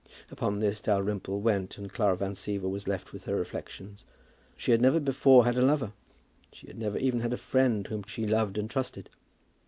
Upon 0.31 0.57
this 0.59 0.81
Dalrymple 0.81 1.41
went, 1.41 1.77
and 1.77 1.93
Clara 1.93 2.17
Van 2.17 2.33
Siever 2.33 2.67
was 2.67 2.87
left 2.87 3.09
to 3.09 3.19
her 3.19 3.35
reflections. 3.35 4.03
She 4.57 4.71
had 4.71 4.81
never 4.81 4.99
before 4.99 5.45
had 5.45 5.59
a 5.59 5.61
lover. 5.61 5.91
She 6.51 6.65
had 6.65 6.79
never 6.79 6.95
had 6.97 7.03
even 7.03 7.31
a 7.31 7.37
friend 7.37 7.85
whom 7.85 8.01
she 8.07 8.25
loved 8.25 8.57
and 8.57 8.67
trusted. 8.67 9.11